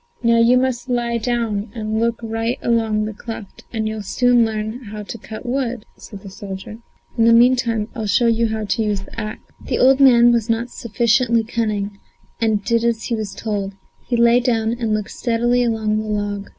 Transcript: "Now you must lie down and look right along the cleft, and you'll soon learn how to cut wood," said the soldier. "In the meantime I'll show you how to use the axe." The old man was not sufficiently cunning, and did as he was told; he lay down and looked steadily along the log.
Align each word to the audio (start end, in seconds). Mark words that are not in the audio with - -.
"Now 0.23 0.37
you 0.39 0.57
must 0.57 0.89
lie 0.89 1.19
down 1.19 1.69
and 1.75 1.99
look 1.99 2.19
right 2.23 2.57
along 2.63 3.05
the 3.05 3.13
cleft, 3.13 3.65
and 3.71 3.87
you'll 3.87 4.01
soon 4.01 4.43
learn 4.43 4.85
how 4.85 5.03
to 5.03 5.17
cut 5.19 5.45
wood," 5.45 5.85
said 5.95 6.21
the 6.23 6.29
soldier. 6.31 6.79
"In 7.19 7.25
the 7.25 7.33
meantime 7.33 7.87
I'll 7.93 8.07
show 8.07 8.25
you 8.25 8.47
how 8.47 8.65
to 8.65 8.81
use 8.81 9.01
the 9.01 9.19
axe." 9.21 9.43
The 9.63 9.77
old 9.77 9.99
man 9.99 10.31
was 10.31 10.49
not 10.49 10.71
sufficiently 10.71 11.43
cunning, 11.43 11.99
and 12.39 12.65
did 12.65 12.83
as 12.83 13.03
he 13.03 13.15
was 13.15 13.35
told; 13.35 13.73
he 14.07 14.17
lay 14.17 14.39
down 14.39 14.71
and 14.71 14.91
looked 14.91 15.11
steadily 15.11 15.63
along 15.63 15.99
the 15.99 16.07
log. 16.07 16.49